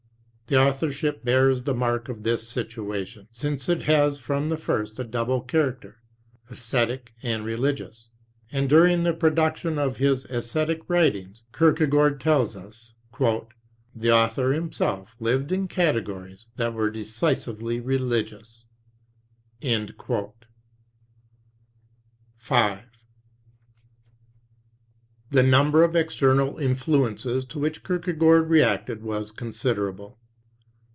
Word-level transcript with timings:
The 0.47 0.57
authorship 0.59 1.23
bears 1.23 1.63
the 1.63 1.73
mark 1.73 2.09
of 2.09 2.23
this 2.23 2.45
situation, 2.45 3.29
since 3.31 3.69
it 3.69 3.83
has 3.83 4.19
from 4.19 4.49
the 4.49 4.57
first 4.57 4.99
a 4.99 5.05
double 5.05 5.39
character— 5.39 6.01
esthetic 6.51 7.13
and 7.23 7.45
religious; 7.45 8.09
and 8.51 8.67
during 8.67 9.03
the 9.03 9.13
production 9.13 9.79
of 9.79 9.95
his 9.95 10.25
esthetic 10.25 10.81
writings, 10.89 11.43
Kierkegaard 11.57 12.19
tells 12.19 12.57
us, 12.57 12.91
"the 13.95 14.11
author 14.11 14.51
himself 14.51 15.15
lived 15.21 15.53
in 15.53 15.69
categories 15.69 16.49
that 16.57 16.73
were 16.73 16.89
decisively 16.89 17.79
religious." 17.79 18.65
The 19.61 19.93
number 25.31 25.83
of 25.85 25.95
external 25.95 26.57
influences 26.57 27.45
to 27.45 27.57
which 27.59 27.85
Kierkegaard 27.85 28.49
reacted 28.49 29.01
was 29.01 29.31
considerable. 29.31 30.17